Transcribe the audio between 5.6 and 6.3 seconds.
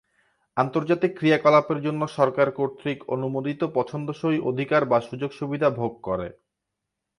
ভোগ করে।